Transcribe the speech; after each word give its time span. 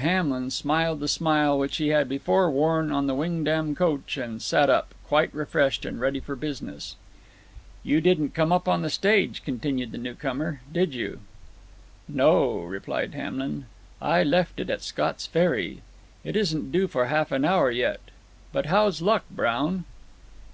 Hamlin 0.00 0.50
smiled 0.50 1.00
the 1.00 1.08
smile 1.08 1.58
which 1.58 1.78
he 1.78 1.88
had 1.88 2.06
before 2.06 2.50
worn 2.50 2.92
on 2.92 3.06
the 3.06 3.14
Wingdam 3.14 3.74
coach, 3.74 4.18
and 4.18 4.42
sat 4.42 4.68
up, 4.68 4.92
quite 5.06 5.32
refreshed 5.34 5.86
and 5.86 5.98
ready 5.98 6.20
for 6.20 6.36
business. 6.36 6.96
"You 7.82 8.02
didn't 8.02 8.34
come 8.34 8.52
up 8.52 8.68
on 8.68 8.82
the 8.82 8.90
stage," 8.90 9.42
continued 9.42 9.92
the 9.92 9.96
newcomer, 9.96 10.60
"did 10.70 10.92
you?" 10.92 11.20
"No," 12.06 12.58
replied 12.58 13.14
Hamlin; 13.14 13.64
"I 14.02 14.22
left 14.22 14.60
it 14.60 14.68
at 14.68 14.82
Scott's 14.82 15.24
Ferry. 15.24 15.80
It 16.24 16.36
isn't 16.36 16.70
due 16.72 16.88
for 16.88 17.06
half 17.06 17.32
an 17.32 17.46
hour 17.46 17.70
yet. 17.70 18.00
But 18.52 18.66
how's 18.66 19.00
luck, 19.00 19.24
Brown?" 19.30 19.86